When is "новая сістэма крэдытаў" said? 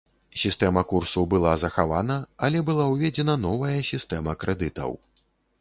3.45-4.99